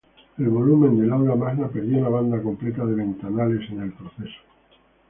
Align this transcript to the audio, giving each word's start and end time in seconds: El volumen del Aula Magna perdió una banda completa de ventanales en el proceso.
El 0.39 0.49
volumen 0.49 0.97
del 0.99 1.11
Aula 1.13 1.35
Magna 1.35 1.67
perdió 1.67 1.99
una 1.99 2.09
banda 2.09 2.41
completa 2.41 2.83
de 2.87 2.95
ventanales 2.95 3.69
en 3.69 3.81
el 3.81 3.91
proceso. 3.93 4.41